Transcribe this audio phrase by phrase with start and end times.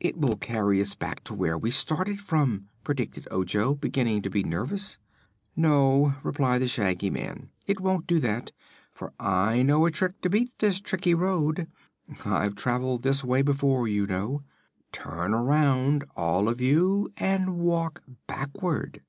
[0.00, 4.42] "It will carry us back to where we started from," predicted Ojo, beginning to be
[4.42, 4.96] nervous.
[5.54, 8.50] "No," replied the Shaggy Man; "it won't do that,
[8.94, 11.68] for I know a trick to beat this tricky road.
[12.24, 14.42] I've traveled this way before, you know.
[14.90, 19.02] Turn around, all of you, and walk backward."